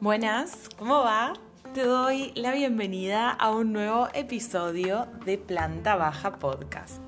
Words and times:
Buenas, 0.00 0.70
¿cómo 0.78 1.00
va? 1.00 1.34
Te 1.74 1.84
doy 1.84 2.32
la 2.34 2.54
bienvenida 2.54 3.28
a 3.28 3.50
un 3.50 3.74
nuevo 3.74 4.08
episodio 4.14 5.06
de 5.26 5.36
Planta 5.36 5.94
Baja 5.94 6.38
Podcast. 6.38 7.02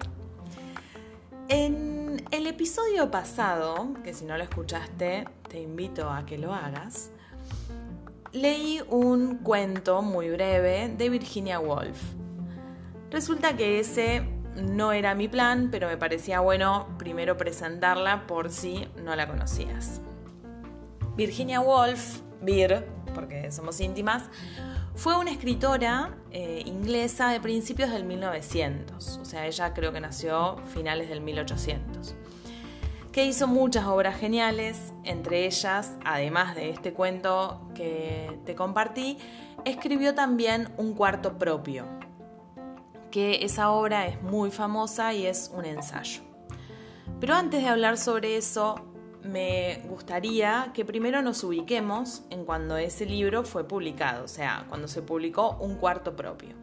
En 1.48 2.22
el 2.30 2.46
episodio 2.46 3.10
pasado, 3.10 3.94
que 4.04 4.12
si 4.12 4.26
no 4.26 4.36
lo 4.36 4.44
escuchaste, 4.44 5.26
te 5.48 5.62
invito 5.62 6.10
a 6.10 6.26
que 6.26 6.36
lo 6.36 6.52
hagas, 6.52 7.10
leí 8.30 8.82
un 8.90 9.38
cuento 9.38 10.02
muy 10.02 10.28
breve 10.28 10.94
de 10.94 11.08
Virginia 11.08 11.60
Woolf. 11.60 11.98
Resulta 13.10 13.56
que 13.56 13.80
ese 13.80 14.22
no 14.54 14.92
era 14.92 15.14
mi 15.14 15.28
plan, 15.28 15.70
pero 15.70 15.88
me 15.88 15.96
parecía 15.96 16.40
bueno 16.40 16.88
primero 16.98 17.38
presentarla 17.38 18.26
por 18.26 18.50
si 18.50 18.86
no 19.02 19.16
la 19.16 19.26
conocías. 19.26 20.02
Virginia 21.16 21.62
Woolf 21.62 22.20
Beer, 22.42 22.86
porque 23.14 23.50
somos 23.50 23.80
íntimas, 23.80 24.24
fue 24.94 25.16
una 25.16 25.30
escritora 25.30 26.16
eh, 26.30 26.62
inglesa 26.66 27.30
de 27.30 27.40
principios 27.40 27.90
del 27.90 28.04
1900, 28.04 29.18
o 29.18 29.24
sea, 29.24 29.46
ella 29.46 29.72
creo 29.72 29.92
que 29.92 30.00
nació 30.00 30.58
finales 30.74 31.08
del 31.08 31.20
1800, 31.20 32.14
que 33.10 33.24
hizo 33.24 33.46
muchas 33.46 33.86
obras 33.86 34.18
geniales, 34.18 34.92
entre 35.04 35.46
ellas, 35.46 35.96
además 36.04 36.54
de 36.54 36.70
este 36.70 36.92
cuento 36.92 37.60
que 37.74 38.38
te 38.44 38.54
compartí, 38.54 39.18
escribió 39.64 40.14
también 40.14 40.72
Un 40.76 40.94
cuarto 40.94 41.38
propio, 41.38 41.86
que 43.10 43.44
esa 43.44 43.70
obra 43.70 44.06
es 44.06 44.20
muy 44.22 44.50
famosa 44.50 45.12
y 45.14 45.26
es 45.26 45.50
un 45.54 45.64
ensayo. 45.64 46.22
Pero 47.20 47.34
antes 47.34 47.62
de 47.62 47.68
hablar 47.68 47.98
sobre 47.98 48.36
eso, 48.36 48.91
me 49.22 49.82
gustaría 49.88 50.72
que 50.74 50.84
primero 50.84 51.22
nos 51.22 51.42
ubiquemos 51.44 52.24
en 52.30 52.44
cuando 52.44 52.76
ese 52.76 53.06
libro 53.06 53.44
fue 53.44 53.62
publicado, 53.66 54.24
o 54.24 54.28
sea, 54.28 54.66
cuando 54.68 54.88
se 54.88 55.00
publicó 55.02 55.56
un 55.60 55.76
cuarto 55.76 56.16
propio. 56.16 56.56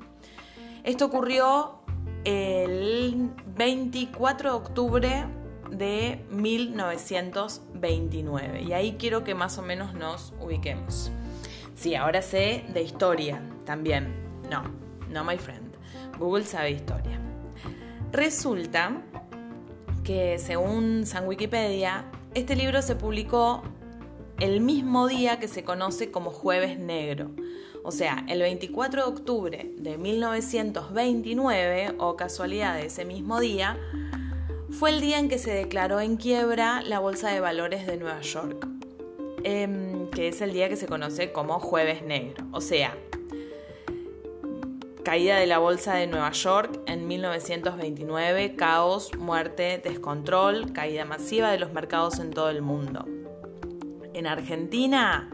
Esto 0.83 1.05
ocurrió 1.05 1.79
el 2.25 3.31
24 3.55 4.51
de 4.51 4.55
octubre 4.55 5.25
de 5.71 6.25
1929 6.31 8.63
y 8.63 8.73
ahí 8.73 8.97
quiero 8.97 9.23
que 9.23 9.35
más 9.35 9.57
o 9.57 9.61
menos 9.61 9.93
nos 9.93 10.33
ubiquemos. 10.39 11.11
Sí, 11.75 11.95
ahora 11.95 12.21
sé 12.21 12.65
de 12.73 12.81
historia 12.81 13.41
también. 13.65 14.13
No, 14.49 14.63
no, 15.09 15.23
my 15.23 15.37
friend. 15.37 15.73
Google 16.17 16.43
sabe 16.43 16.71
historia. 16.71 17.21
Resulta 18.11 19.01
que 20.03 20.37
según 20.39 21.05
San 21.05 21.25
Wikipedia, 21.27 22.03
este 22.39 22.55
libro 22.55 22.81
se 22.81 22.95
publicó 22.95 23.61
el 24.39 24.61
mismo 24.61 25.07
día 25.07 25.39
que 25.39 25.49
se 25.49 25.65
conoce 25.65 26.09
como 26.09 26.31
Jueves 26.31 26.79
Negro, 26.79 27.31
o 27.83 27.91
sea, 27.91 28.23
el 28.29 28.39
24 28.39 29.03
de 29.03 29.09
octubre 29.09 29.71
de 29.77 29.97
1929, 29.97 31.95
o 31.97 32.15
casualidad 32.15 32.75
de 32.75 32.85
ese 32.85 33.03
mismo 33.03 33.41
día, 33.41 33.77
fue 34.69 34.91
el 34.91 35.01
día 35.01 35.19
en 35.19 35.27
que 35.27 35.37
se 35.37 35.51
declaró 35.51 35.99
en 35.99 36.15
quiebra 36.15 36.81
la 36.81 36.99
Bolsa 36.99 37.29
de 37.29 37.41
Valores 37.41 37.85
de 37.85 37.97
Nueva 37.97 38.21
York, 38.21 38.65
em, 39.43 40.09
que 40.09 40.29
es 40.29 40.39
el 40.39 40.53
día 40.53 40.69
que 40.69 40.77
se 40.77 40.87
conoce 40.87 41.33
como 41.33 41.59
Jueves 41.59 42.03
Negro, 42.03 42.45
o 42.53 42.61
sea, 42.61 42.95
caída 45.03 45.37
de 45.37 45.47
la 45.47 45.57
Bolsa 45.57 45.95
de 45.95 46.07
Nueva 46.07 46.31
York 46.31 46.79
1929, 47.09 48.55
caos, 48.55 49.15
muerte, 49.17 49.81
descontrol, 49.83 50.73
caída 50.73 51.05
masiva 51.05 51.51
de 51.51 51.57
los 51.57 51.73
mercados 51.73 52.19
en 52.19 52.29
todo 52.29 52.51
el 52.51 52.61
mundo. 52.61 53.07
En 54.13 54.27
Argentina, 54.27 55.31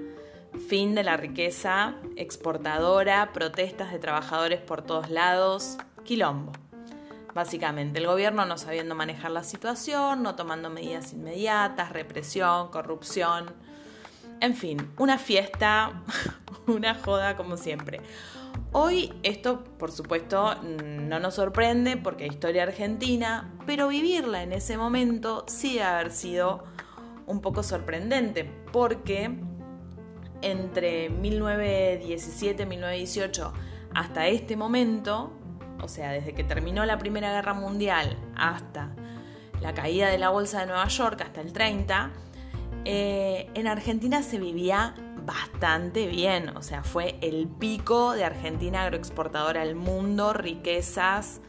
fin 0.70 0.96
de 0.96 1.04
la 1.04 1.18
riqueza 1.18 1.96
exportadora, 2.16 3.34
protestas 3.34 3.92
de 3.92 4.00
trabajadores 4.00 4.62
por 4.62 4.84
todos 4.84 5.10
lados, 5.10 5.78
quilombo. 6.06 6.54
Básicamente, 7.34 8.00
el 8.00 8.08
gobierno 8.08 8.46
no 8.46 8.58
sabiendo 8.58 8.96
manejar 8.96 9.32
la 9.32 9.44
situación, 9.44 10.24
no 10.24 10.36
tomando 10.36 10.70
medidas 10.70 11.12
inmediatas, 11.12 11.92
represión, 11.92 12.70
corrupción. 12.70 13.54
En 14.40 14.56
fin, 14.56 14.94
una 14.98 15.18
fiesta, 15.18 16.04
una 16.68 16.96
joda 16.96 17.36
como 17.36 17.58
siempre. 17.58 18.00
Hoy 18.72 19.14
esto, 19.24 19.64
por 19.78 19.92
supuesto, 19.92 20.56
no 20.64 21.20
nos 21.20 21.36
sorprende 21.36 21.98
porque 21.98 22.26
es 22.26 22.34
historia 22.34 22.64
argentina, 22.64 23.54
pero 23.66 23.88
vivirla 23.88 24.44
en 24.44 24.54
ese 24.54 24.78
momento 24.78 25.46
sí 25.48 25.76
debe 25.76 25.86
haber 25.86 26.12
sido 26.12 26.64
un 27.26 27.42
poco 27.42 27.64
sorprendente 27.64 28.44
porque 28.72 29.32
entre 30.42 31.10
1917 31.10 32.64
y 32.64 32.66
1918 32.66 33.54
hasta 33.94 34.28
este 34.28 34.58
momento, 34.58 35.32
o 35.82 35.88
sea, 35.88 36.12
desde 36.12 36.34
que 36.34 36.44
terminó 36.44 36.86
la 36.86 36.98
Primera 36.98 37.32
Guerra 37.32 37.54
Mundial 37.54 38.18
hasta 38.36 38.94
la 39.62 39.74
caída 39.74 40.10
de 40.10 40.18
la 40.18 40.30
Bolsa 40.30 40.60
de 40.60 40.68
Nueva 40.68 40.88
York, 40.88 41.22
hasta 41.22 41.42
el 41.42 41.54
30, 41.54 42.12
eh, 42.86 43.50
en 43.56 43.68
Argentina 43.68 44.22
se 44.22 44.40
vivía 44.40 44.94
bastante 45.26 46.08
bien, 46.08 46.56
o 46.56 46.62
sea, 46.62 46.84
fue 46.84 47.18
el 47.22 47.48
pico 47.48 48.14
de 48.14 48.24
Argentina 48.24 48.84
agroexportadora 48.84 49.64
al 49.64 49.76
mundo, 49.76 50.34
riquezas 50.34 51.42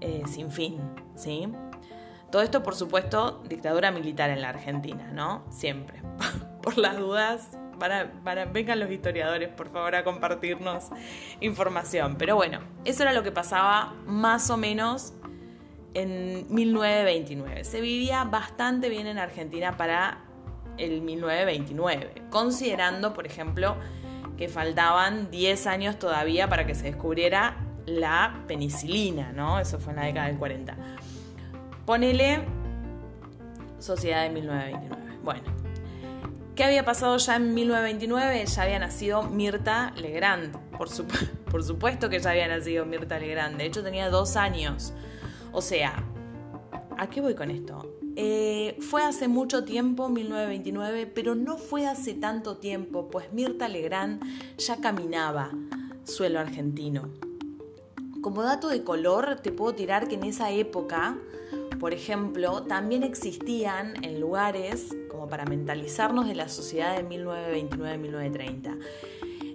eh, 0.00 0.22
sin 0.28 0.52
fin, 0.52 0.78
¿sí? 1.16 1.48
Todo 2.30 2.42
esto, 2.42 2.62
por 2.62 2.76
supuesto, 2.76 3.42
dictadura 3.48 3.90
militar 3.90 4.30
en 4.30 4.40
la 4.40 4.50
Argentina, 4.50 5.10
¿no? 5.12 5.44
Siempre. 5.50 6.02
por 6.62 6.78
las 6.78 6.96
dudas, 6.98 7.58
vengan 8.52 8.80
los 8.80 8.90
historiadores, 8.90 9.48
por 9.48 9.70
favor, 9.70 9.94
a 9.94 10.04
compartirnos 10.04 10.90
información. 11.40 12.16
Pero 12.18 12.36
bueno, 12.36 12.60
eso 12.84 13.02
era 13.02 13.12
lo 13.12 13.22
que 13.22 13.32
pasaba 13.32 13.94
más 14.06 14.50
o 14.50 14.56
menos 14.56 15.14
en 15.94 16.46
1929. 16.54 17.64
Se 17.64 17.80
vivía 17.80 18.24
bastante 18.24 18.88
bien 18.88 19.06
en 19.06 19.18
Argentina 19.18 19.76
para 19.76 20.27
el 20.78 21.02
1929, 21.02 22.22
considerando, 22.30 23.14
por 23.14 23.26
ejemplo, 23.26 23.76
que 24.36 24.48
faltaban 24.48 25.30
10 25.30 25.66
años 25.66 25.98
todavía 25.98 26.48
para 26.48 26.66
que 26.66 26.74
se 26.74 26.84
descubriera 26.84 27.56
la 27.86 28.44
penicilina, 28.46 29.32
¿no? 29.32 29.58
Eso 29.58 29.78
fue 29.78 29.92
en 29.92 29.98
la 29.98 30.04
década 30.06 30.26
del 30.28 30.38
40. 30.38 30.76
Ponele 31.84 32.44
Sociedad 33.78 34.22
de 34.22 34.30
1929. 34.30 35.20
Bueno, 35.22 35.42
¿qué 36.54 36.64
había 36.64 36.84
pasado 36.84 37.16
ya 37.16 37.36
en 37.36 37.54
1929? 37.54 38.46
Ya 38.46 38.62
había 38.62 38.78
nacido 38.78 39.22
Mirta 39.22 39.92
Legrand. 39.96 40.56
Por, 40.76 40.88
por 41.50 41.64
supuesto 41.64 42.08
que 42.08 42.18
ya 42.18 42.30
había 42.30 42.48
nacido 42.48 42.84
Mirta 42.84 43.18
Legrand. 43.18 43.56
De 43.56 43.66
hecho, 43.66 43.82
tenía 43.82 44.10
dos 44.10 44.36
años. 44.36 44.92
O 45.52 45.62
sea, 45.62 46.02
¿a 46.96 47.08
qué 47.08 47.20
voy 47.20 47.34
con 47.34 47.50
esto? 47.50 47.97
Eh, 48.20 48.76
fue 48.80 49.04
hace 49.04 49.28
mucho 49.28 49.62
tiempo, 49.62 50.08
1929, 50.08 51.06
pero 51.06 51.36
no 51.36 51.56
fue 51.56 51.86
hace 51.86 52.14
tanto 52.14 52.56
tiempo, 52.56 53.08
pues 53.12 53.32
Mirta 53.32 53.68
Legrand 53.68 54.20
ya 54.56 54.78
caminaba 54.78 55.52
suelo 56.02 56.40
argentino. 56.40 57.10
Como 58.20 58.42
dato 58.42 58.66
de 58.66 58.82
color, 58.82 59.38
te 59.40 59.52
puedo 59.52 59.72
tirar 59.76 60.08
que 60.08 60.16
en 60.16 60.24
esa 60.24 60.50
época, 60.50 61.16
por 61.78 61.94
ejemplo, 61.94 62.64
también 62.64 63.04
existían 63.04 64.04
en 64.04 64.20
lugares, 64.20 64.96
como 65.08 65.28
para 65.28 65.44
mentalizarnos 65.44 66.26
de 66.26 66.34
la 66.34 66.48
sociedad 66.48 66.96
de 66.96 67.08
1929-1930, 67.08 68.78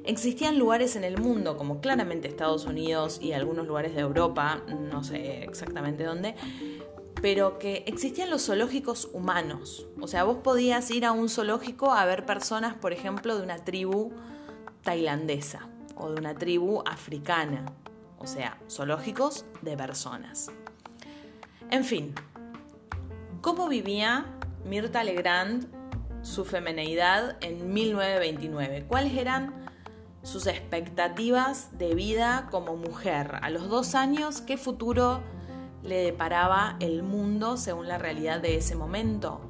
Existían 0.06 0.60
lugares 0.60 0.98
en 0.98 1.06
el 1.06 1.18
mundo, 1.18 1.58
como 1.58 1.80
claramente 1.80 2.28
Estados 2.28 2.66
Unidos 2.66 3.20
y 3.22 3.32
algunos 3.32 3.68
lugares 3.68 3.96
de 3.96 4.02
Europa, 4.02 4.62
no 4.68 5.02
sé 5.02 5.44
exactamente 5.46 6.04
dónde, 6.04 6.36
pero 7.24 7.58
que 7.58 7.86
existían 7.88 8.30
los 8.30 8.48
zoológicos 8.48 9.10
humanos. 9.14 9.88
O 10.02 10.08
sea, 10.08 10.26
vos 10.26 10.40
podías 10.44 10.92
ir 10.92 11.06
a 11.06 11.14
un 11.14 11.30
zoológico 11.30 11.94
a 11.94 12.04
ver 12.04 12.26
personas, 12.26 12.74
por 12.76 12.92
ejemplo, 12.92 13.38
de 13.38 13.44
una 13.44 13.64
tribu 13.64 14.12
tailandesa 14.82 15.70
o 15.96 16.10
de 16.10 16.20
una 16.20 16.36
tribu 16.36 16.84
africana. 16.86 17.64
O 18.20 18.28
sea, 18.28 18.60
zoológicos 18.70 19.46
de 19.62 19.78
personas. 19.78 20.52
En 21.72 21.86
fin, 21.86 22.14
¿cómo 23.40 23.70
vivía 23.70 24.26
Mirta 24.66 25.02
Legrand 25.06 25.70
su 26.24 26.44
femineidad 26.44 27.38
en 27.40 27.74
1929? 27.74 28.84
¿Cuáles 28.86 29.14
eran 29.14 29.66
sus 30.24 30.46
expectativas 30.46 31.78
de 31.78 31.96
vida 31.96 32.50
como 32.52 32.76
mujer? 32.76 33.40
A 33.42 33.50
los 33.50 33.70
dos 33.70 33.96
años, 33.96 34.42
¿qué 34.42 34.58
futuro 34.58 35.24
le 35.84 35.98
deparaba 35.98 36.78
el 36.80 37.04
mundo 37.04 37.58
según 37.58 37.88
la 37.88 37.98
realidad 37.98 38.40
de 38.40 38.58
ese 38.58 38.76
momento. 38.76 39.42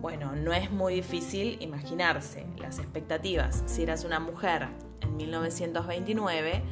Bueno, 0.00 0.34
no 0.36 0.52
es 0.52 0.70
muy 0.70 0.94
difícil 0.94 1.56
imaginarse 1.60 2.46
las 2.58 2.78
expectativas. 2.78 3.62
Si 3.66 3.82
eras 3.82 4.04
una 4.04 4.20
mujer 4.20 4.68
en 5.00 5.16
1929, 5.16 6.62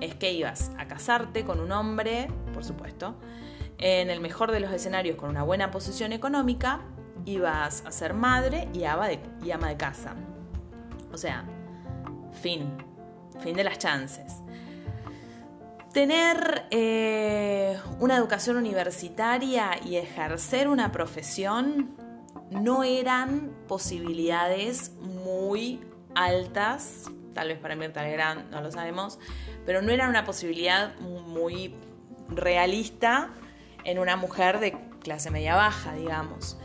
es 0.00 0.14
que 0.14 0.32
ibas 0.32 0.70
a 0.78 0.86
casarte 0.86 1.44
con 1.44 1.60
un 1.60 1.72
hombre, 1.72 2.28
por 2.54 2.64
supuesto, 2.64 3.16
en 3.78 4.10
el 4.10 4.20
mejor 4.20 4.52
de 4.52 4.60
los 4.60 4.72
escenarios 4.72 5.16
con 5.16 5.30
una 5.30 5.42
buena 5.42 5.70
posición 5.70 6.12
económica, 6.12 6.80
ibas 7.26 7.84
a 7.86 7.92
ser 7.92 8.14
madre 8.14 8.68
y 8.72 8.84
ama 8.84 9.08
de, 9.08 9.20
y 9.42 9.50
ama 9.50 9.68
de 9.68 9.76
casa. 9.76 10.14
O 11.12 11.18
sea, 11.18 11.44
Fin. 12.32 12.70
Fin 13.40 13.54
de 13.54 13.64
las 13.64 13.78
chances. 13.78 14.42
Tener 15.92 16.66
eh, 16.70 17.76
una 17.98 18.16
educación 18.16 18.56
universitaria 18.56 19.72
y 19.84 19.96
ejercer 19.96 20.68
una 20.68 20.92
profesión 20.92 21.96
no 22.50 22.84
eran 22.84 23.50
posibilidades 23.66 24.92
muy 25.00 25.80
altas, 26.14 27.10
tal 27.34 27.48
vez 27.48 27.58
para 27.58 27.74
Mirta 27.74 28.04
Legrand, 28.04 28.50
no 28.50 28.60
lo 28.60 28.70
sabemos, 28.70 29.18
pero 29.66 29.82
no 29.82 29.90
era 29.90 30.08
una 30.08 30.24
posibilidad 30.24 30.96
muy 31.00 31.74
realista 32.28 33.30
en 33.82 33.98
una 33.98 34.16
mujer 34.16 34.60
de 34.60 34.76
clase 35.00 35.32
media 35.32 35.56
baja, 35.56 35.94
digamos. 35.94 36.56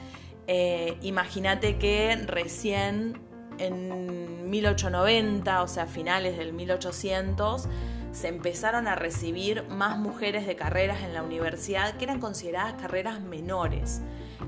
Eh, 0.45 0.97
imagínate 1.01 1.77
que 1.79 2.15
recién 2.27 3.19
en 3.57 4.49
1890, 4.51 5.63
o 5.63 5.67
sea, 5.67 5.87
finales 5.87 6.37
del 6.37 6.53
1800, 6.53 7.67
se 8.15 8.29
empezaron 8.29 8.87
a 8.87 8.95
recibir 8.95 9.63
más 9.67 9.97
mujeres 9.97 10.47
de 10.47 10.55
carreras 10.55 11.03
en 11.03 11.13
la 11.13 11.21
universidad 11.21 11.97
que 11.97 12.05
eran 12.05 12.21
consideradas 12.21 12.75
carreras 12.81 13.19
menores. 13.21 14.01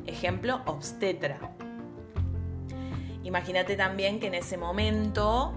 Ejemplo, 0.05 0.61
obstetra. 0.65 1.53
Imagínate 3.23 3.75
también 3.75 4.21
que 4.21 4.27
en 4.27 4.35
ese 4.35 4.55
momento 4.55 5.53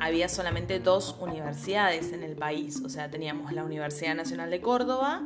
había 0.00 0.30
solamente 0.30 0.80
dos 0.80 1.18
universidades 1.20 2.12
en 2.12 2.22
el 2.22 2.36
país, 2.36 2.80
o 2.84 2.88
sea, 2.88 3.10
teníamos 3.10 3.52
la 3.52 3.64
Universidad 3.64 4.14
Nacional 4.14 4.50
de 4.50 4.62
Córdoba 4.62 5.20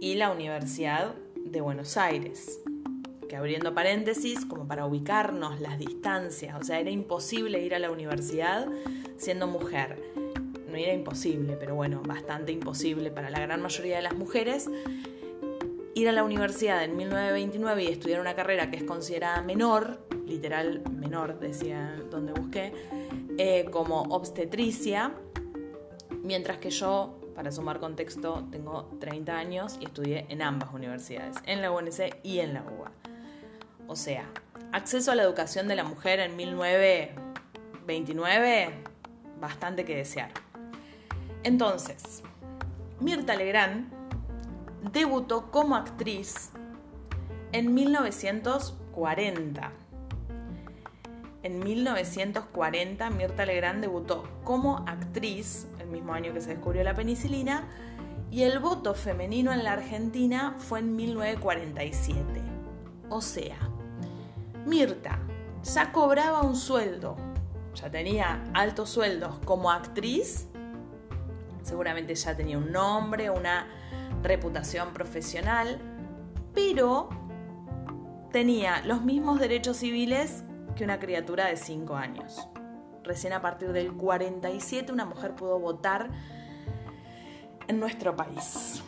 y 0.00 0.14
la 0.16 0.32
Universidad 0.32 1.14
de 1.44 1.60
Buenos 1.60 1.96
Aires. 1.96 2.58
Que 3.28 3.36
abriendo 3.36 3.72
paréntesis, 3.72 4.44
como 4.44 4.66
para 4.66 4.84
ubicarnos 4.84 5.60
las 5.60 5.78
distancias, 5.78 6.56
o 6.60 6.64
sea, 6.64 6.80
era 6.80 6.90
imposible 6.90 7.62
ir 7.62 7.76
a 7.76 7.78
la 7.78 7.92
universidad 7.92 8.66
siendo 9.16 9.46
mujer. 9.46 10.11
No 10.72 10.78
era 10.78 10.94
imposible, 10.94 11.56
pero 11.60 11.74
bueno, 11.74 12.00
bastante 12.02 12.50
imposible 12.50 13.10
para 13.10 13.28
la 13.28 13.40
gran 13.40 13.60
mayoría 13.60 13.96
de 13.96 14.02
las 14.02 14.14
mujeres. 14.14 14.70
Ir 15.94 16.08
a 16.08 16.12
la 16.12 16.24
universidad 16.24 16.82
en 16.82 16.96
1929 16.96 17.84
y 17.84 17.88
estudiar 17.88 18.20
una 18.20 18.34
carrera 18.34 18.70
que 18.70 18.78
es 18.78 18.84
considerada 18.84 19.42
menor, 19.42 20.00
literal 20.26 20.82
menor, 20.90 21.38
decía 21.38 22.02
donde 22.10 22.32
busqué, 22.32 22.72
eh, 23.36 23.66
como 23.70 24.04
obstetricia, 24.04 25.12
mientras 26.22 26.56
que 26.56 26.70
yo, 26.70 27.20
para 27.34 27.52
sumar 27.52 27.78
contexto, 27.78 28.48
tengo 28.50 28.96
30 28.98 29.36
años 29.36 29.76
y 29.78 29.84
estudié 29.84 30.24
en 30.30 30.40
ambas 30.40 30.72
universidades, 30.72 31.36
en 31.44 31.60
la 31.60 31.70
UNC 31.70 32.16
y 32.22 32.38
en 32.38 32.54
la 32.54 32.62
UBA. 32.62 32.92
O 33.88 33.96
sea, 33.96 34.24
acceso 34.72 35.12
a 35.12 35.16
la 35.16 35.22
educación 35.22 35.68
de 35.68 35.76
la 35.76 35.84
mujer 35.84 36.18
en 36.20 36.34
1929, 36.34 38.70
bastante 39.38 39.84
que 39.84 39.96
desear. 39.96 40.30
Entonces, 41.42 42.22
Mirta 43.00 43.34
Legrand 43.34 43.92
debutó 44.92 45.50
como 45.50 45.76
actriz 45.76 46.50
en 47.52 47.74
1940 47.74 49.72
en 51.42 51.58
1940 51.58 53.10
Mirta 53.10 53.44
Legrand 53.44 53.80
debutó 53.80 54.28
como 54.44 54.84
actriz, 54.86 55.66
el 55.80 55.88
mismo 55.88 56.14
año 56.14 56.32
que 56.32 56.40
se 56.40 56.50
descubrió 56.50 56.84
la 56.84 56.94
penicilina, 56.94 57.68
y 58.30 58.44
el 58.44 58.60
voto 58.60 58.94
femenino 58.94 59.52
en 59.52 59.64
la 59.64 59.72
Argentina 59.72 60.54
fue 60.58 60.78
en 60.78 60.94
1947. 60.94 62.24
O 63.10 63.20
sea, 63.20 63.58
Mirta 64.66 65.18
ya 65.64 65.90
cobraba 65.90 66.42
un 66.42 66.54
sueldo, 66.54 67.16
ya 67.74 67.90
tenía 67.90 68.44
altos 68.54 68.90
sueldos 68.90 69.38
como 69.44 69.70
actriz, 69.70 70.48
seguramente 71.62 72.14
ya 72.14 72.36
tenía 72.36 72.58
un 72.58 72.72
nombre, 72.72 73.30
una 73.30 73.66
reputación 74.22 74.92
profesional, 74.92 75.78
pero 76.54 77.08
tenía 78.30 78.82
los 78.84 79.02
mismos 79.02 79.38
derechos 79.40 79.78
civiles 79.78 80.44
que 80.76 80.84
una 80.84 80.98
criatura 80.98 81.46
de 81.46 81.56
5 81.56 81.94
años. 81.96 82.48
Recién 83.04 83.32
a 83.32 83.42
partir 83.42 83.72
del 83.72 83.92
47 83.92 84.92
una 84.92 85.04
mujer 85.04 85.34
pudo 85.34 85.58
votar 85.58 86.10
en 87.68 87.80
nuestro 87.80 88.14
país. 88.16 88.82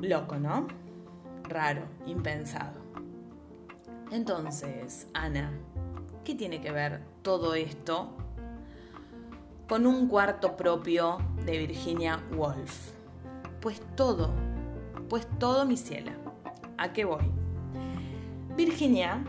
Loco, 0.00 0.36
¿no? 0.36 0.68
Raro, 1.44 1.82
impensado. 2.06 2.80
Entonces, 4.10 5.08
Ana, 5.12 5.52
¿qué 6.24 6.34
tiene 6.34 6.60
que 6.60 6.72
ver 6.72 7.02
todo 7.22 7.54
esto 7.54 8.16
con 9.68 9.86
un 9.86 10.08
cuarto 10.08 10.56
propio 10.56 11.18
de 11.44 11.58
Virginia 11.58 12.22
Woolf? 12.36 12.90
Pues 13.60 13.80
todo, 13.96 14.30
pues 15.08 15.26
todo, 15.38 15.64
mi 15.66 15.76
ciela. 15.76 16.12
¿A 16.78 16.92
qué 16.92 17.04
voy? 17.04 17.30
Virginia 18.56 19.22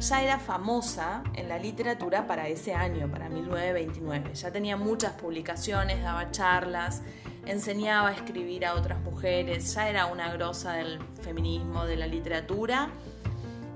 ya 0.00 0.22
era 0.22 0.38
famosa 0.38 1.22
en 1.34 1.48
la 1.48 1.58
literatura 1.58 2.26
para 2.26 2.48
ese 2.48 2.74
año, 2.74 3.10
para 3.10 3.28
1929. 3.28 4.34
Ya 4.34 4.52
tenía 4.52 4.76
muchas 4.76 5.12
publicaciones, 5.12 6.02
daba 6.02 6.30
charlas, 6.30 7.02
enseñaba 7.46 8.10
a 8.10 8.12
escribir 8.12 8.66
a 8.66 8.74
otras 8.74 9.00
mujeres, 9.00 9.72
ya 9.74 9.88
era 9.88 10.06
una 10.06 10.32
grosa 10.32 10.74
del 10.74 10.98
feminismo, 11.22 11.86
de 11.86 11.96
la 11.96 12.06
literatura. 12.06 12.90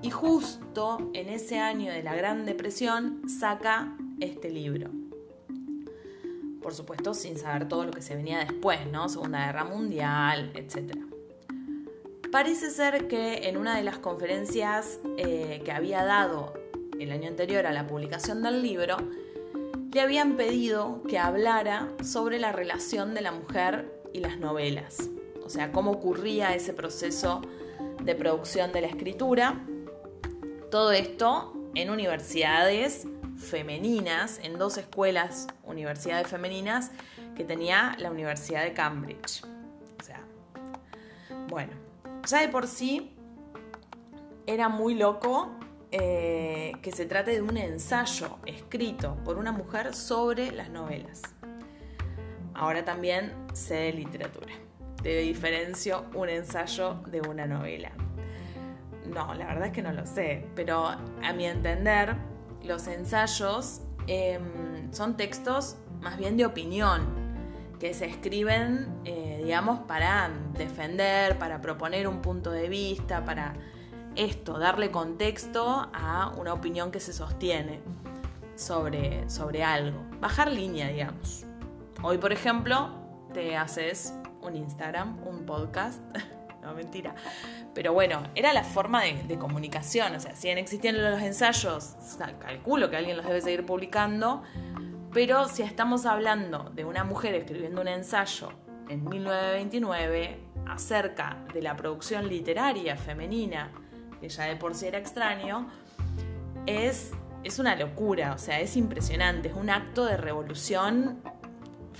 Y 0.02 0.11
justo 0.11 1.11
en 1.14 1.28
ese 1.28 1.58
año 1.58 1.93
de 1.93 2.02
la 2.02 2.14
Gran 2.14 2.46
Depresión 2.46 3.23
saca 3.28 3.96
este 4.20 4.50
libro. 4.50 5.00
Por 6.62 6.75
supuesto, 6.75 7.15
sin 7.15 7.39
saber 7.39 7.69
todo 7.69 7.85
lo 7.85 7.93
que 7.93 8.03
se 8.03 8.15
venía 8.15 8.39
después, 8.39 8.87
¿no? 8.87 9.09
Segunda 9.09 9.47
Guerra 9.47 9.65
Mundial, 9.65 10.53
etcétera. 10.55 11.01
Parece 12.31 12.71
ser 12.71 13.09
que 13.09 13.49
en 13.49 13.57
una 13.57 13.77
de 13.77 13.83
las 13.83 13.99
conferencias 13.99 15.01
eh, 15.17 15.62
que 15.65 15.73
había 15.73 16.05
dado 16.05 16.55
el 17.01 17.11
año 17.11 17.29
anterior 17.29 17.67
a 17.67 17.73
la 17.73 17.87
publicación 17.87 18.43
del 18.43 18.62
libro, 18.62 18.99
le 19.93 20.01
habían 20.01 20.37
pedido 20.37 21.03
que 21.09 21.19
hablara 21.19 21.89
sobre 22.05 22.39
la 22.39 22.53
relación 22.53 23.15
de 23.15 23.23
la 23.23 23.33
mujer 23.33 24.01
y 24.12 24.21
las 24.21 24.39
novelas, 24.39 25.11
o 25.45 25.49
sea, 25.49 25.73
cómo 25.73 25.91
ocurría 25.91 26.55
ese 26.55 26.73
proceso 26.73 27.43
de 28.03 28.15
producción 28.15 28.73
de 28.73 28.83
la 28.83 28.87
escritura. 28.87 29.65
Todo 30.71 30.93
esto 30.93 31.52
en 31.75 31.90
universidades 31.90 33.07
femeninas, 33.40 34.38
en 34.42 34.59
dos 34.59 34.78
escuelas, 34.78 35.49
universidades 35.64 36.28
femeninas, 36.28 36.92
que 37.35 37.44
tenía 37.44 37.97
la 37.99 38.11
Universidad 38.11 38.62
de 38.62 38.73
Cambridge. 38.75 39.42
O 40.00 40.04
sea, 40.04 40.20
bueno, 41.49 41.73
ya 42.28 42.40
de 42.40 42.49
por 42.49 42.66
sí 42.66 43.16
era 44.47 44.68
muy 44.68 44.94
loco 44.94 45.50
eh, 45.90 46.73
que 46.82 46.92
se 46.92 47.06
trate 47.06 47.32
de 47.32 47.42
un 47.42 47.56
ensayo 47.56 48.38
escrito 48.47 49.16
por 49.25 49.38
una 49.38 49.52
mujer 49.52 49.94
sobre 49.94 50.52
las 50.52 50.70
novelas. 50.70 51.23
Ahora 52.54 52.85
también 52.85 53.32
sé 53.54 53.75
de 53.75 53.92
literatura. 53.94 54.52
Te 55.02 55.18
diferencio 55.20 56.04
un 56.14 56.28
ensayo 56.28 57.00
de 57.06 57.23
una 57.23 57.47
novela. 57.47 57.90
No, 59.06 59.35
la 59.35 59.47
verdad 59.47 59.66
es 59.68 59.73
que 59.73 59.82
no 59.82 59.92
lo 59.92 60.06
sé, 60.06 60.47
pero 60.54 60.87
a 60.87 61.32
mi 61.32 61.47
entender, 61.47 62.14
los 62.64 62.87
ensayos 62.87 63.83
em, 64.07 64.93
son 64.93 65.17
textos 65.17 65.76
más 66.00 66.17
bien 66.17 66.37
de 66.37 66.47
opinión, 66.47 67.21
que 67.79 67.95
se 67.95 68.07
escriben, 68.07 69.00
eh, 69.05 69.40
digamos, 69.43 69.81
para 69.81 70.31
defender, 70.55 71.38
para 71.38 71.61
proponer 71.61 72.07
un 72.09 72.21
punto 72.21 72.50
de 72.50 72.69
vista, 72.69 73.25
para 73.25 73.55
esto, 74.17 74.59
darle 74.59 74.90
contexto 74.90 75.88
a 75.93 76.33
una 76.38 76.52
opinión 76.52 76.90
que 76.90 77.00
se 77.00 77.12
sostiene 77.12 77.81
sobre, 78.55 79.29
sobre 79.31 79.64
algo. 79.64 79.99
Bajar 80.21 80.50
línea, 80.50 80.88
digamos. 80.88 81.47
Hoy, 82.02 82.19
por 82.19 82.33
ejemplo, 82.33 82.90
te 83.33 83.57
haces 83.57 84.14
un 84.43 84.57
Instagram, 84.57 85.19
un 85.26 85.47
podcast. 85.47 86.00
no, 86.62 86.75
mentira. 86.75 87.14
Pero 87.75 87.93
bueno, 87.93 88.23
era 88.35 88.52
la 88.52 88.64
forma 88.64 89.02
de, 89.02 89.38
comunicación. 89.38 90.14
O 90.14 90.21
sea, 90.21 90.35
siguen 90.37 90.59
existiendo 90.59 91.00
los 91.02 91.21
ensayos, 91.21 91.97
calculo 92.38 92.90
que 92.90 92.97
alguien 92.97 93.17
los 93.17 93.26
debe 93.26 93.40
seguir 93.40 93.64
publicando, 93.64 94.43
pero 95.12 95.49
si 95.49 95.62
estamos 95.62 96.07
hablando 96.07 96.71
de 96.75 96.85
una 96.85 97.05
mujer 97.05 97.35
escribiendo 97.35 97.81
un 97.81 97.88
ensayo 97.88 98.52
en 98.88 99.05
1929 99.05 100.40
acerca 100.67 101.45
de 101.52 101.62
la 101.62 101.76
producción 101.76 102.29
literaria 102.29 102.97
femenina, 102.97 103.73
que 104.21 104.29
ya 104.29 104.45
de 104.45 104.57
por 104.57 104.75
sí 104.75 104.87
era 104.87 104.99
extraño, 104.99 105.69
es, 106.67 107.12
es 107.43 107.59
una 107.59 107.75
locura, 107.76 108.35
o 108.35 108.38
sea, 108.38 108.61
es 108.61 108.76
impresionante, 108.76 109.49
es 109.49 109.55
un 109.55 109.71
acto 109.71 110.05
de 110.05 110.17
revolución 110.17 111.23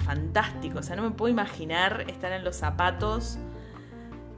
fantástico, 0.05 0.81
o 0.81 0.83
sea, 0.83 0.97
no 0.97 1.03
me 1.03 1.11
puedo 1.11 1.31
imaginar 1.31 2.05
estar 2.09 2.33
en 2.33 2.45
los 2.45 2.57
zapatos 2.57 3.39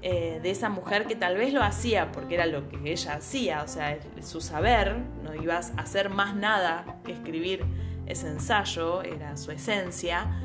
eh, 0.05 0.41
de 0.43 0.51
esa 0.51 0.69
mujer 0.69 1.07
que 1.07 1.15
tal 1.15 1.37
vez 1.37 1.53
lo 1.53 1.63
hacía 1.63 2.11
porque 2.11 2.35
era 2.35 2.47
lo 2.47 2.69
que 2.69 2.77
ella 2.91 3.15
hacía, 3.15 3.63
o 3.63 3.69
sea, 3.69 3.99
su 4.21 4.41
saber, 4.41 4.97
no 5.23 5.33
ibas 5.35 5.73
a 5.77 5.83
hacer 5.83 6.11
más 6.11 6.35
nada 6.35 7.01
que 7.05 7.13
escribir 7.13 7.65
ese 8.07 8.29
ensayo, 8.29 9.03
era 9.03 9.37
su 9.37 9.53
esencia. 9.53 10.41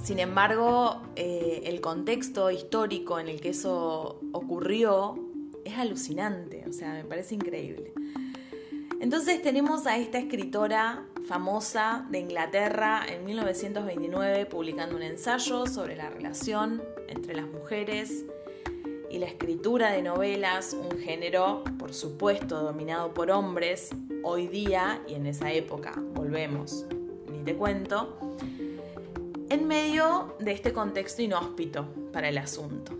Sin 0.00 0.20
embargo, 0.20 1.02
eh, 1.16 1.62
el 1.64 1.80
contexto 1.80 2.52
histórico 2.52 3.18
en 3.18 3.26
el 3.26 3.40
que 3.40 3.48
eso 3.48 4.20
ocurrió 4.32 5.16
es 5.64 5.76
alucinante, 5.76 6.64
o 6.68 6.72
sea, 6.72 6.92
me 6.92 7.04
parece 7.04 7.34
increíble. 7.34 7.92
Entonces 9.02 9.42
tenemos 9.42 9.88
a 9.88 9.96
esta 9.98 10.18
escritora 10.18 11.04
famosa 11.26 12.06
de 12.10 12.20
Inglaterra 12.20 13.04
en 13.08 13.24
1929 13.24 14.46
publicando 14.46 14.94
un 14.94 15.02
ensayo 15.02 15.66
sobre 15.66 15.96
la 15.96 16.08
relación 16.08 16.80
entre 17.08 17.34
las 17.34 17.48
mujeres 17.48 18.24
y 19.10 19.18
la 19.18 19.26
escritura 19.26 19.90
de 19.90 20.02
novelas, 20.02 20.72
un 20.72 21.00
género, 21.00 21.64
por 21.80 21.92
supuesto, 21.94 22.62
dominado 22.62 23.12
por 23.12 23.32
hombres, 23.32 23.90
hoy 24.22 24.46
día 24.46 25.02
y 25.08 25.14
en 25.14 25.26
esa 25.26 25.50
época, 25.50 25.94
volvemos, 26.14 26.86
ni 27.28 27.40
te 27.40 27.56
cuento, 27.56 28.36
en 29.48 29.66
medio 29.66 30.36
de 30.38 30.52
este 30.52 30.72
contexto 30.72 31.22
inhóspito 31.22 31.88
para 32.12 32.28
el 32.28 32.38
asunto. 32.38 32.96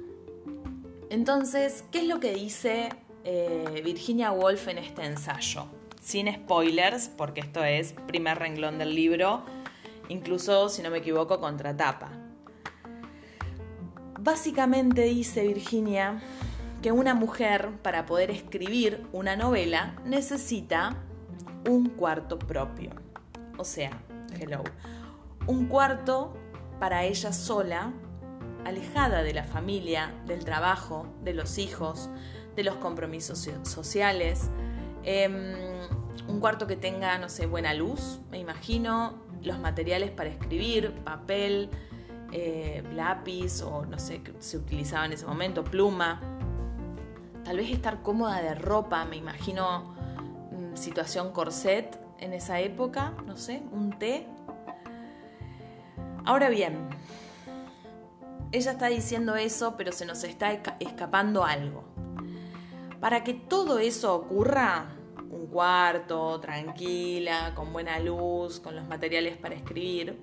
Entonces, 1.10 1.84
¿qué 1.92 2.00
es 2.00 2.08
lo 2.08 2.18
que 2.18 2.34
dice 2.34 2.88
eh, 3.22 3.82
Virginia 3.84 4.32
Woolf 4.32 4.66
en 4.66 4.78
este 4.78 5.04
ensayo? 5.04 5.68
Sin 6.02 6.26
spoilers, 6.34 7.08
porque 7.08 7.40
esto 7.40 7.62
es 7.62 7.92
primer 8.08 8.36
renglón 8.40 8.76
del 8.76 8.92
libro, 8.92 9.44
incluso, 10.08 10.68
si 10.68 10.82
no 10.82 10.90
me 10.90 10.98
equivoco, 10.98 11.38
contratapa. 11.38 12.10
Básicamente 14.18 15.02
dice 15.02 15.46
Virginia 15.46 16.20
que 16.82 16.90
una 16.90 17.14
mujer 17.14 17.70
para 17.82 18.04
poder 18.04 18.32
escribir 18.32 19.06
una 19.12 19.36
novela 19.36 19.94
necesita 20.04 20.96
un 21.70 21.88
cuarto 21.90 22.36
propio. 22.36 22.90
O 23.56 23.64
sea, 23.64 24.02
hello, 24.40 24.64
un 25.46 25.66
cuarto 25.66 26.36
para 26.80 27.04
ella 27.04 27.32
sola, 27.32 27.92
alejada 28.64 29.22
de 29.22 29.34
la 29.34 29.44
familia, 29.44 30.12
del 30.26 30.44
trabajo, 30.44 31.06
de 31.22 31.34
los 31.34 31.58
hijos, 31.58 32.10
de 32.56 32.64
los 32.64 32.74
compromisos 32.76 33.48
sociales. 33.62 34.50
Em, 35.04 35.54
un 36.28 36.40
cuarto 36.40 36.66
que 36.66 36.76
tenga, 36.76 37.18
no 37.18 37.28
sé, 37.28 37.46
buena 37.46 37.74
luz, 37.74 38.20
me 38.30 38.38
imagino, 38.38 39.14
los 39.42 39.58
materiales 39.58 40.10
para 40.10 40.28
escribir, 40.28 40.92
papel, 41.04 41.70
eh, 42.30 42.82
lápiz 42.94 43.62
o 43.62 43.84
no 43.84 43.98
sé 43.98 44.22
qué 44.22 44.32
se 44.38 44.56
utilizaba 44.56 45.06
en 45.06 45.12
ese 45.12 45.26
momento, 45.26 45.64
pluma. 45.64 46.20
Tal 47.44 47.56
vez 47.56 47.70
estar 47.70 48.02
cómoda 48.02 48.40
de 48.40 48.54
ropa, 48.54 49.04
me 49.04 49.16
imagino 49.16 49.94
mm, 50.52 50.76
situación 50.76 51.32
corset 51.32 51.98
en 52.20 52.32
esa 52.32 52.60
época, 52.60 53.12
no 53.26 53.36
sé, 53.36 53.62
un 53.72 53.98
té. 53.98 54.26
Ahora 56.24 56.48
bien, 56.48 56.88
ella 58.52 58.72
está 58.72 58.86
diciendo 58.86 59.34
eso, 59.34 59.76
pero 59.76 59.90
se 59.92 60.06
nos 60.06 60.22
está 60.24 60.52
escapando 60.78 61.44
algo. 61.44 61.91
Para 63.02 63.24
que 63.24 63.34
todo 63.34 63.80
eso 63.80 64.14
ocurra, 64.14 64.92
un 65.28 65.48
cuarto, 65.48 66.38
tranquila, 66.38 67.52
con 67.52 67.72
buena 67.72 67.98
luz, 67.98 68.60
con 68.60 68.76
los 68.76 68.86
materiales 68.86 69.36
para 69.36 69.56
escribir, 69.56 70.20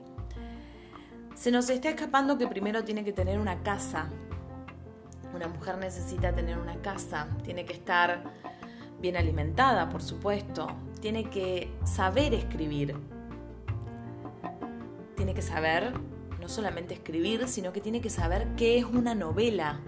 se 1.36 1.52
nos 1.52 1.70
está 1.70 1.90
escapando 1.90 2.38
que 2.38 2.48
primero 2.48 2.86
tiene 2.86 3.04
que 3.04 3.12
tener 3.12 3.38
una 3.38 3.64
casa. 3.64 4.08
Una 5.36 5.50
mujer 5.50 5.78
necesita 5.78 6.34
tener 6.34 6.58
una 6.58 6.82
casa, 6.82 7.28
tiene 7.44 7.66
que 7.66 7.74
estar 7.74 8.24
bien 9.02 9.18
alimentada, 9.18 9.90
por 9.90 10.02
supuesto, 10.02 10.68
tiene 11.02 11.26
que 11.30 11.70
saber 11.84 12.34
escribir. 12.34 12.96
Tiene 15.18 15.34
que 15.34 15.42
saber 15.42 15.92
no 16.40 16.48
solamente 16.48 16.94
escribir, 16.94 17.46
sino 17.50 17.74
que 17.74 17.82
tiene 17.82 18.00
que 18.00 18.10
saber 18.10 18.48
qué 18.56 18.78
es 18.78 18.86
una 18.86 19.16
novela. 19.16 19.82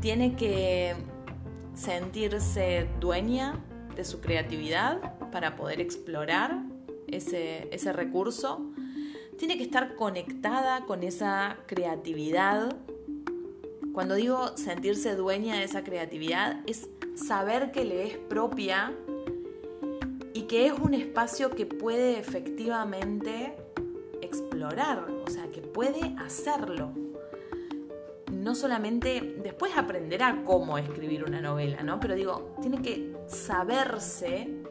Tiene 0.00 0.34
que 0.34 0.96
sentirse 1.78 2.88
dueña 3.00 3.64
de 3.94 4.04
su 4.04 4.20
creatividad 4.20 5.18
para 5.30 5.56
poder 5.56 5.80
explorar 5.80 6.62
ese, 7.06 7.68
ese 7.72 7.92
recurso 7.92 8.66
tiene 9.38 9.56
que 9.56 9.62
estar 9.62 9.94
conectada 9.94 10.84
con 10.86 11.04
esa 11.04 11.58
creatividad. 11.66 12.76
Cuando 13.92 14.16
digo 14.16 14.56
sentirse 14.56 15.14
dueña 15.14 15.56
de 15.56 15.64
esa 15.64 15.84
creatividad, 15.84 16.60
es 16.66 16.88
saber 17.14 17.70
que 17.70 17.84
le 17.84 18.06
es 18.08 18.16
propia 18.16 18.92
y 20.34 20.42
que 20.42 20.66
es 20.66 20.72
un 20.72 20.94
espacio 20.94 21.50
que 21.50 21.66
puede 21.66 22.18
efectivamente 22.18 23.56
explorar, 24.20 25.08
o 25.24 25.30
sea, 25.30 25.50
que 25.50 25.60
puede 25.60 26.14
hacerlo. 26.18 26.92
No 28.48 28.54
solamente 28.54 29.36
después 29.42 29.76
aprenderá 29.76 30.42
cómo 30.46 30.78
escribir 30.78 31.22
una 31.22 31.42
novela, 31.42 31.82
¿no? 31.82 32.00
Pero 32.00 32.14
digo, 32.14 32.56
tiene 32.62 32.80
que 32.80 33.14
saberse 33.26 34.64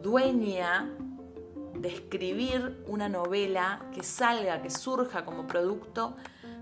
dueña 0.00 0.90
de 1.74 1.88
escribir 1.88 2.82
una 2.86 3.10
novela 3.10 3.82
que 3.92 4.02
salga, 4.02 4.62
que 4.62 4.70
surja 4.70 5.26
como 5.26 5.46
producto 5.46 6.16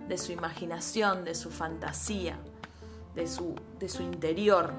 de 0.08 0.18
su 0.18 0.32
imaginación, 0.32 1.24
de 1.24 1.36
su 1.36 1.52
fantasía, 1.52 2.36
de 3.14 3.28
su, 3.28 3.54
de 3.78 3.88
su 3.88 4.02
interior. 4.02 4.72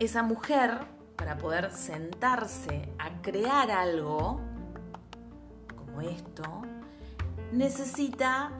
Esa 0.00 0.24
mujer, 0.24 0.80
para 1.14 1.38
poder 1.38 1.70
sentarse 1.70 2.88
a 2.98 3.22
crear 3.22 3.70
algo 3.70 4.40
como 5.76 6.00
esto, 6.00 6.62
necesita 7.52 8.52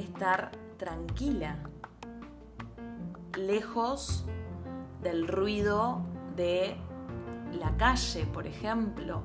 estar 0.00 0.50
tranquila, 0.76 1.58
lejos 3.36 4.24
del 5.02 5.28
ruido 5.28 6.02
de 6.36 6.76
la 7.58 7.76
calle, 7.76 8.26
por 8.26 8.46
ejemplo, 8.46 9.22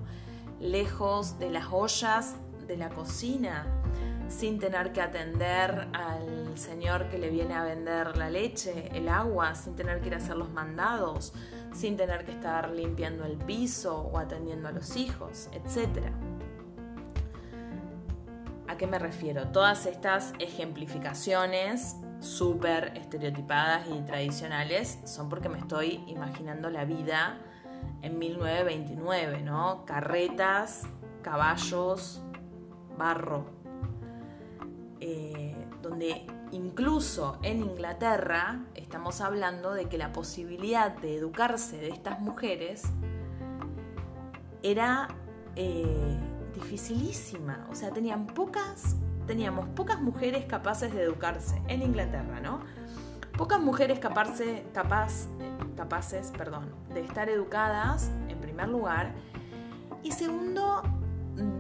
lejos 0.59 1.37
de 1.39 1.49
las 1.49 1.67
ollas 1.71 2.35
de 2.67 2.77
la 2.77 2.89
cocina, 2.89 3.67
sin 4.27 4.59
tener 4.59 4.91
que 4.91 5.01
atender 5.01 5.87
al 5.93 6.57
señor 6.57 7.09
que 7.09 7.17
le 7.17 7.29
viene 7.29 7.53
a 7.53 7.63
vender 7.63 8.17
la 8.17 8.29
leche, 8.29 8.89
el 8.93 9.07
agua, 9.07 9.53
sin 9.55 9.75
tener 9.75 10.01
que 10.01 10.07
ir 10.07 10.13
a 10.15 10.17
hacer 10.17 10.35
los 10.35 10.49
mandados, 10.49 11.33
sin 11.73 11.97
tener 11.97 12.25
que 12.25 12.31
estar 12.31 12.71
limpiando 12.71 13.25
el 13.25 13.37
piso 13.37 13.99
o 13.99 14.17
atendiendo 14.17 14.67
a 14.67 14.71
los 14.71 14.95
hijos, 14.95 15.49
etc. 15.51 16.11
¿A 18.75 18.77
qué 18.77 18.87
me 18.87 18.99
refiero? 18.99 19.47
Todas 19.53 19.85
estas 19.85 20.33
ejemplificaciones 20.37 21.95
súper 22.19 22.91
estereotipadas 22.97 23.87
y 23.87 24.01
tradicionales 24.01 24.99
son 25.05 25.29
porque 25.29 25.47
me 25.47 25.59
estoy 25.59 26.03
imaginando 26.07 26.69
la 26.69 26.83
vida 26.83 27.39
en 28.01 28.19
1929, 28.19 29.43
¿no? 29.43 29.85
Carretas, 29.85 30.83
caballos, 31.21 32.21
barro, 32.97 33.45
eh, 34.99 35.55
donde 35.81 36.27
incluso 36.51 37.39
en 37.43 37.61
Inglaterra 37.61 38.65
estamos 38.73 39.21
hablando 39.21 39.73
de 39.73 39.87
que 39.87 39.97
la 39.97 40.11
posibilidad 40.11 40.91
de 40.97 41.15
educarse 41.15 41.77
de 41.77 41.91
estas 41.91 42.19
mujeres 42.19 42.83
era 44.63 45.07
eh, 45.55 46.19
dificilísima, 46.55 47.67
o 47.69 47.75
sea, 47.75 47.91
tenían 47.91 48.25
pocas, 48.25 48.95
teníamos 49.27 49.67
pocas 49.69 50.01
mujeres 50.01 50.45
capaces 50.45 50.93
de 50.93 51.03
educarse 51.03 51.61
en 51.67 51.81
Inglaterra, 51.81 52.39
¿no? 52.41 52.61
Pocas 53.37 53.59
mujeres 53.59 53.99
capaces, 53.99 54.61
capaz, 54.73 55.27
capaces 55.75 56.31
perdón, 56.37 56.71
de 56.93 57.01
estar 57.01 57.29
educadas, 57.29 58.09
en 58.29 58.39
primer 58.39 58.69
lugar, 58.69 59.13
y 60.03 60.11
segundo, 60.11 60.81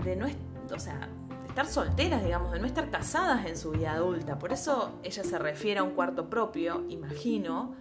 de 0.03 0.15
no 0.15 0.27
o 0.73 0.79
sea, 0.79 1.09
estar 1.47 1.67
solteras, 1.67 2.23
digamos, 2.23 2.51
de 2.51 2.59
no 2.59 2.65
estar 2.65 2.89
casadas 2.89 3.45
en 3.45 3.57
su 3.57 3.71
vida 3.71 3.93
adulta. 3.93 4.37
Por 4.39 4.51
eso 4.51 4.99
ella 5.03 5.23
se 5.23 5.37
refiere 5.37 5.79
a 5.79 5.83
un 5.83 5.91
cuarto 5.91 6.29
propio, 6.29 6.85
imagino, 6.89 7.75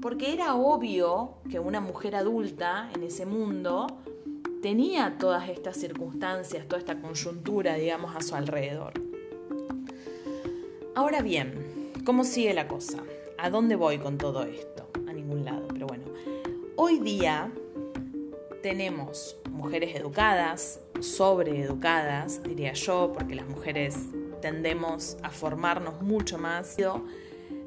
porque 0.00 0.32
era 0.32 0.54
obvio 0.54 1.38
que 1.50 1.58
una 1.58 1.80
mujer 1.80 2.14
adulta 2.14 2.88
en 2.94 3.02
ese 3.02 3.26
mundo 3.26 3.86
tenía 4.66 5.16
todas 5.16 5.48
estas 5.48 5.76
circunstancias, 5.76 6.66
toda 6.66 6.80
esta 6.80 7.00
coyuntura, 7.00 7.76
digamos, 7.76 8.16
a 8.16 8.20
su 8.20 8.34
alrededor. 8.34 8.94
Ahora 10.96 11.22
bien, 11.22 11.92
¿cómo 12.04 12.24
sigue 12.24 12.52
la 12.52 12.66
cosa? 12.66 12.98
¿A 13.38 13.48
dónde 13.48 13.76
voy 13.76 13.98
con 13.98 14.18
todo 14.18 14.42
esto? 14.42 14.90
A 15.08 15.12
ningún 15.12 15.44
lado, 15.44 15.68
pero 15.68 15.86
bueno. 15.86 16.06
Hoy 16.74 16.98
día 16.98 17.48
tenemos 18.60 19.36
mujeres 19.52 19.94
educadas, 19.94 20.80
sobreeducadas, 20.98 22.42
diría 22.42 22.72
yo, 22.72 23.12
porque 23.14 23.36
las 23.36 23.46
mujeres 23.46 23.96
tendemos 24.42 25.16
a 25.22 25.30
formarnos 25.30 26.02
mucho 26.02 26.38
más, 26.38 26.76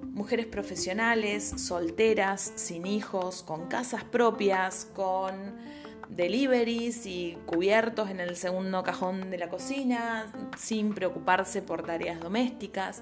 mujeres 0.04 0.48
profesionales, 0.48 1.54
solteras, 1.56 2.52
sin 2.56 2.86
hijos, 2.86 3.42
con 3.42 3.68
casas 3.68 4.04
propias, 4.04 4.84
con 4.94 5.80
deliveries 6.10 7.06
y 7.06 7.38
cubiertos 7.46 8.10
en 8.10 8.20
el 8.20 8.36
segundo 8.36 8.84
cajón 8.84 9.30
de 9.30 9.38
la 9.38 9.50
cocina, 9.50 10.32
sin 10.58 10.94
preocuparse 10.94 11.62
por 11.62 11.84
tareas 11.84 12.20
domésticas. 12.20 13.02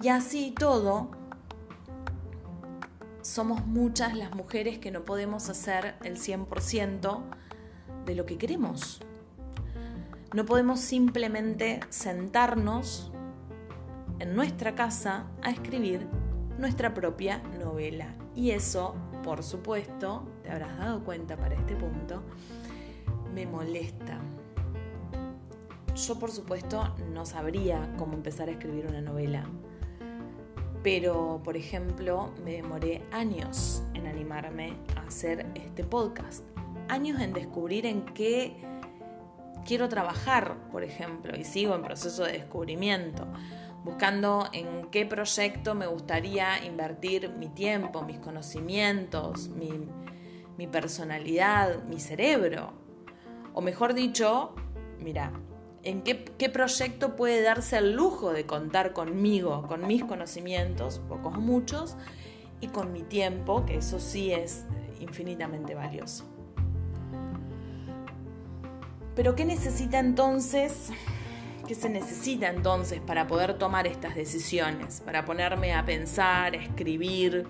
Y 0.00 0.08
así 0.08 0.54
todo, 0.56 1.10
somos 3.22 3.66
muchas 3.66 4.16
las 4.16 4.34
mujeres 4.34 4.78
que 4.78 4.90
no 4.90 5.04
podemos 5.04 5.50
hacer 5.50 5.96
el 6.02 6.16
100% 6.16 7.22
de 8.06 8.14
lo 8.14 8.24
que 8.24 8.38
queremos. 8.38 9.00
No 10.32 10.44
podemos 10.44 10.80
simplemente 10.80 11.80
sentarnos 11.88 13.10
en 14.18 14.34
nuestra 14.34 14.74
casa 14.74 15.26
a 15.42 15.50
escribir 15.50 16.06
nuestra 16.58 16.94
propia 16.94 17.38
novela. 17.58 18.14
Y 18.34 18.50
eso, 18.50 18.94
por 19.22 19.42
supuesto, 19.42 20.26
te 20.48 20.54
habrás 20.54 20.78
dado 20.78 21.04
cuenta 21.04 21.36
para 21.36 21.54
este 21.54 21.76
punto, 21.76 22.22
me 23.34 23.44
molesta. 23.44 24.18
Yo, 25.94 26.18
por 26.18 26.30
supuesto, 26.30 26.94
no 27.12 27.26
sabría 27.26 27.92
cómo 27.98 28.14
empezar 28.14 28.48
a 28.48 28.52
escribir 28.52 28.86
una 28.86 29.02
novela. 29.02 29.44
Pero, 30.82 31.42
por 31.44 31.58
ejemplo, 31.58 32.32
me 32.44 32.52
demoré 32.52 33.02
años 33.12 33.82
en 33.92 34.06
animarme 34.06 34.72
a 34.96 35.00
hacer 35.02 35.44
este 35.54 35.84
podcast. 35.84 36.44
Años 36.88 37.20
en 37.20 37.34
descubrir 37.34 37.84
en 37.84 38.06
qué 38.06 38.56
quiero 39.66 39.90
trabajar, 39.90 40.56
por 40.72 40.82
ejemplo, 40.82 41.36
y 41.36 41.44
sigo 41.44 41.74
en 41.74 41.82
proceso 41.82 42.24
de 42.24 42.32
descubrimiento 42.32 43.26
buscando 43.84 44.48
en 44.52 44.88
qué 44.90 45.06
proyecto 45.06 45.74
me 45.74 45.86
gustaría 45.86 46.64
invertir 46.64 47.30
mi 47.30 47.48
tiempo, 47.48 48.02
mis 48.02 48.18
conocimientos, 48.18 49.48
mi, 49.48 49.70
personalidad, 50.66 51.84
mi 51.84 52.00
cerebro. 52.00 52.72
O 53.54 53.60
mejor 53.60 53.94
dicho, 53.94 54.54
mira, 54.98 55.32
en 55.82 56.02
qué, 56.02 56.48
proyecto 56.48 57.16
puede 57.16 57.42
darse 57.42 57.78
el 57.78 57.92
lujo 57.92 58.32
de 58.32 58.46
contar 58.46 58.92
conmigo, 58.92 59.66
con 59.68 59.86
mis 59.86 60.04
conocimientos, 60.04 61.00
pocos 61.08 61.36
o 61.36 61.40
muchos, 61.40 61.96
y 62.60 62.68
con 62.68 62.92
mi 62.92 63.02
tiempo, 63.02 63.64
que 63.64 63.76
eso 63.76 64.00
sí 64.00 64.32
es 64.32 64.64
infinitamente 65.00 65.74
valioso. 65.74 66.24
Pero 69.14 69.34
¿qué 69.34 69.44
necesita 69.44 69.98
entonces 69.98 70.90
¿Qué 71.68 71.74
se 71.74 71.90
necesita 71.90 72.48
entonces 72.48 72.98
para 72.98 73.26
poder 73.26 73.58
tomar 73.58 73.86
estas 73.86 74.14
decisiones? 74.14 75.02
Para 75.02 75.26
ponerme 75.26 75.74
a 75.74 75.84
pensar, 75.84 76.54
a 76.54 76.56
escribir, 76.56 77.46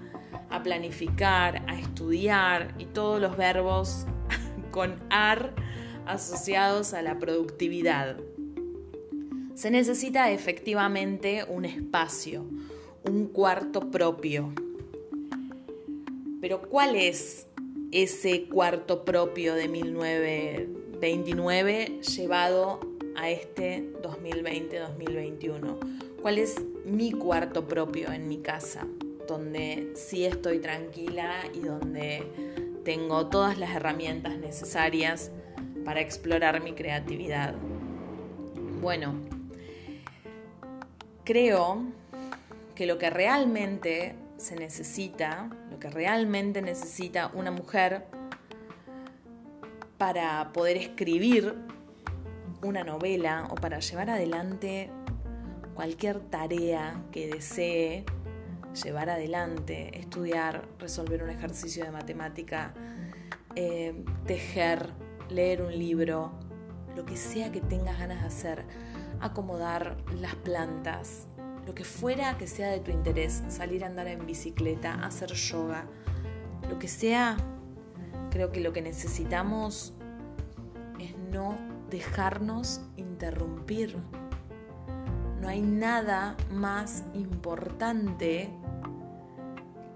a 0.50 0.60
planificar, 0.60 1.62
estudiar 1.98 2.76
y 2.78 2.84
todos 2.84 3.20
los 3.20 3.36
verbos 3.36 4.06
con 4.70 4.94
AR 5.10 5.52
asociados 6.06 6.94
a 6.94 7.02
la 7.02 7.18
productividad. 7.18 8.16
Se 9.54 9.72
necesita 9.72 10.30
efectivamente 10.30 11.44
un 11.48 11.64
espacio, 11.64 12.44
un 13.02 13.26
cuarto 13.26 13.90
propio. 13.90 14.52
Pero 16.40 16.62
¿cuál 16.62 16.94
es 16.94 17.48
ese 17.90 18.44
cuarto 18.44 19.04
propio 19.04 19.56
de 19.56 19.66
1929 19.66 21.98
llevado 22.16 22.78
a 23.16 23.28
este 23.28 23.92
2020-2021? 24.02 26.20
¿Cuál 26.22 26.38
es 26.38 26.62
mi 26.84 27.10
cuarto 27.10 27.66
propio 27.66 28.12
en 28.12 28.28
mi 28.28 28.38
casa? 28.38 28.86
Donde 29.28 29.92
sí 29.94 30.24
estoy 30.24 30.58
tranquila 30.58 31.34
y 31.54 31.60
donde 31.60 32.24
tengo 32.84 33.28
todas 33.28 33.58
las 33.58 33.70
herramientas 33.70 34.38
necesarias 34.38 35.30
para 35.84 36.00
explorar 36.00 36.62
mi 36.62 36.72
creatividad. 36.72 37.54
Bueno, 38.80 39.14
creo 41.24 41.82
que 42.74 42.86
lo 42.86 42.96
que 42.96 43.10
realmente 43.10 44.14
se 44.38 44.56
necesita, 44.56 45.50
lo 45.70 45.78
que 45.78 45.90
realmente 45.90 46.62
necesita 46.62 47.30
una 47.34 47.50
mujer 47.50 48.06
para 49.98 50.52
poder 50.52 50.76
escribir 50.76 51.54
una 52.62 52.84
novela 52.84 53.48
o 53.50 53.56
para 53.56 53.80
llevar 53.80 54.10
adelante 54.10 54.90
cualquier 55.74 56.20
tarea 56.20 57.02
que 57.12 57.28
desee 57.28 58.04
llevar 58.82 59.10
adelante, 59.10 59.98
estudiar, 59.98 60.68
resolver 60.78 61.22
un 61.22 61.30
ejercicio 61.30 61.84
de 61.84 61.90
matemática, 61.90 62.74
eh, 63.54 64.04
tejer, 64.26 64.90
leer 65.28 65.62
un 65.62 65.76
libro, 65.76 66.32
lo 66.96 67.04
que 67.04 67.16
sea 67.16 67.52
que 67.52 67.60
tengas 67.60 67.98
ganas 67.98 68.22
de 68.22 68.26
hacer, 68.26 68.64
acomodar 69.20 69.96
las 70.20 70.34
plantas, 70.36 71.26
lo 71.66 71.74
que 71.74 71.84
fuera 71.84 72.38
que 72.38 72.46
sea 72.46 72.70
de 72.70 72.80
tu 72.80 72.90
interés, 72.90 73.42
salir 73.48 73.84
a 73.84 73.88
andar 73.88 74.06
en 74.08 74.26
bicicleta, 74.26 74.94
hacer 75.04 75.32
yoga, 75.32 75.86
lo 76.68 76.78
que 76.78 76.88
sea, 76.88 77.36
creo 78.30 78.52
que 78.52 78.60
lo 78.60 78.72
que 78.72 78.82
necesitamos 78.82 79.94
es 80.98 81.16
no 81.30 81.56
dejarnos 81.90 82.80
interrumpir. 82.96 83.96
No 85.40 85.48
hay 85.48 85.62
nada 85.62 86.36
más 86.50 87.04
importante 87.14 88.50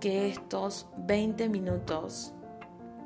que 0.03 0.27
estos 0.27 0.89
20 0.97 1.49
minutos 1.49 2.33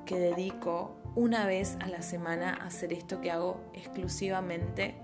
que 0.07 0.19
dedico 0.19 0.97
una 1.15 1.45
vez 1.45 1.77
a 1.81 1.89
la 1.89 2.01
semana 2.01 2.55
a 2.55 2.69
hacer 2.69 2.91
esto 2.95 3.21
que 3.21 3.31
hago 3.31 3.61
exclusivamente 3.75 4.95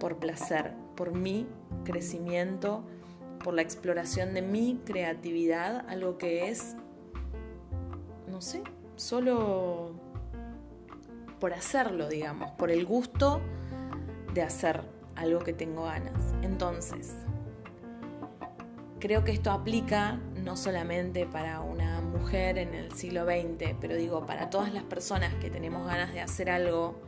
por 0.00 0.16
placer, 0.16 0.74
por 0.96 1.12
mi 1.12 1.46
crecimiento, 1.84 2.82
por 3.44 3.54
la 3.54 3.62
exploración 3.62 4.34
de 4.34 4.42
mi 4.42 4.80
creatividad, 4.84 5.88
algo 5.88 6.18
que 6.18 6.48
es, 6.48 6.74
no 8.26 8.40
sé, 8.40 8.64
solo 8.96 9.92
por 11.38 11.54
hacerlo, 11.54 12.08
digamos, 12.08 12.50
por 12.58 12.72
el 12.72 12.84
gusto 12.84 13.40
de 14.34 14.42
hacer 14.42 14.82
algo 15.14 15.38
que 15.38 15.52
tengo 15.52 15.84
ganas. 15.84 16.34
Entonces, 16.42 17.14
creo 18.98 19.22
que 19.22 19.30
esto 19.30 19.52
aplica 19.52 20.18
no 20.46 20.56
solamente 20.56 21.26
para 21.26 21.60
una 21.60 22.00
mujer 22.00 22.56
en 22.56 22.72
el 22.72 22.92
siglo 22.92 23.24
XX, 23.24 23.74
pero 23.80 23.96
digo, 23.96 24.24
para 24.26 24.48
todas 24.48 24.72
las 24.72 24.84
personas 24.84 25.34
que 25.34 25.50
tenemos 25.50 25.84
ganas 25.88 26.14
de 26.14 26.20
hacer 26.20 26.50
algo 26.50 27.00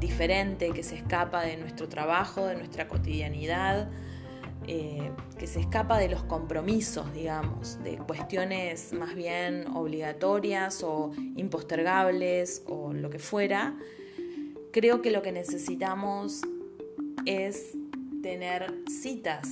diferente, 0.00 0.70
que 0.70 0.82
se 0.82 0.96
escapa 0.96 1.42
de 1.42 1.58
nuestro 1.58 1.86
trabajo, 1.86 2.46
de 2.46 2.56
nuestra 2.56 2.88
cotidianidad, 2.88 3.90
eh, 4.66 5.10
que 5.38 5.46
se 5.46 5.60
escapa 5.60 5.98
de 5.98 6.08
los 6.08 6.24
compromisos, 6.24 7.12
digamos, 7.12 7.84
de 7.84 7.98
cuestiones 7.98 8.94
más 8.94 9.14
bien 9.14 9.66
obligatorias 9.74 10.82
o 10.82 11.12
impostergables 11.36 12.62
o 12.66 12.94
lo 12.94 13.10
que 13.10 13.18
fuera, 13.18 13.76
creo 14.72 15.02
que 15.02 15.10
lo 15.10 15.20
que 15.20 15.30
necesitamos 15.30 16.40
es 17.26 17.76
tener 18.22 18.74
citas 18.88 19.50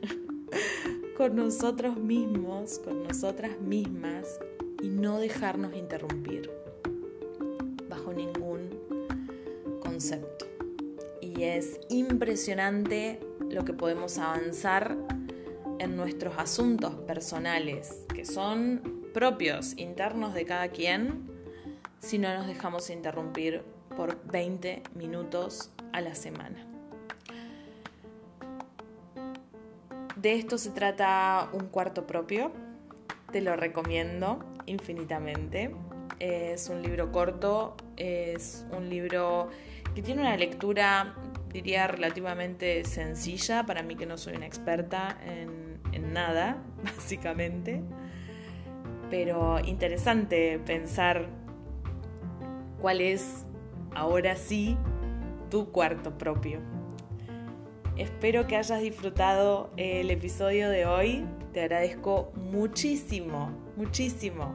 con 1.16 1.34
nosotros 1.34 1.96
mismos, 1.96 2.78
con 2.78 3.02
nosotras 3.02 3.58
mismas 3.60 4.38
y 4.82 4.88
no 4.88 5.18
dejarnos 5.18 5.74
interrumpir 5.74 6.50
bajo 7.88 8.12
ningún 8.12 8.68
concepto. 9.80 10.46
Y 11.22 11.44
es 11.44 11.80
impresionante 11.88 13.20
lo 13.48 13.64
que 13.64 13.72
podemos 13.72 14.18
avanzar 14.18 14.96
en 15.78 15.96
nuestros 15.96 16.34
asuntos 16.38 16.94
personales, 17.06 18.04
que 18.14 18.26
son 18.26 19.08
propios, 19.14 19.76
internos 19.78 20.34
de 20.34 20.44
cada 20.44 20.68
quien, 20.68 21.30
si 21.98 22.18
no 22.18 22.32
nos 22.34 22.46
dejamos 22.46 22.90
interrumpir 22.90 23.62
por 23.96 24.22
20 24.26 24.82
minutos 24.94 25.70
a 25.92 26.02
la 26.02 26.14
semana. 26.14 26.75
De 30.16 30.34
esto 30.34 30.56
se 30.56 30.70
trata 30.70 31.50
un 31.52 31.68
cuarto 31.68 32.06
propio, 32.06 32.50
te 33.30 33.40
lo 33.40 33.54
recomiendo 33.54 34.38
infinitamente. 34.64 35.74
Es 36.18 36.70
un 36.70 36.82
libro 36.82 37.12
corto, 37.12 37.76
es 37.96 38.64
un 38.72 38.88
libro 38.88 39.50
que 39.94 40.00
tiene 40.02 40.22
una 40.22 40.36
lectura 40.36 41.14
diría 41.52 41.86
relativamente 41.86 42.84
sencilla, 42.84 43.64
para 43.64 43.82
mí 43.82 43.96
que 43.96 44.04
no 44.04 44.18
soy 44.18 44.36
una 44.36 44.46
experta 44.46 45.18
en, 45.24 45.80
en 45.92 46.12
nada, 46.12 46.58
básicamente, 46.84 47.82
pero 49.10 49.58
interesante 49.64 50.58
pensar 50.58 51.28
cuál 52.80 53.00
es 53.00 53.46
ahora 53.94 54.36
sí 54.36 54.76
tu 55.50 55.70
cuarto 55.70 56.18
propio. 56.18 56.75
Espero 57.96 58.46
que 58.46 58.56
hayas 58.56 58.82
disfrutado 58.82 59.70
el 59.78 60.10
episodio 60.10 60.68
de 60.68 60.84
hoy. 60.84 61.24
Te 61.54 61.62
agradezco 61.62 62.30
muchísimo, 62.34 63.50
muchísimo 63.74 64.54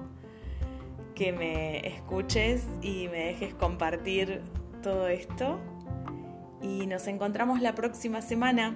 que 1.16 1.34
me 1.34 1.88
escuches 1.88 2.68
y 2.84 3.08
me 3.08 3.26
dejes 3.26 3.56
compartir 3.56 4.42
todo 4.84 5.08
esto. 5.08 5.60
Y 6.62 6.86
nos 6.86 7.08
encontramos 7.08 7.62
la 7.62 7.74
próxima 7.74 8.22
semana. 8.22 8.76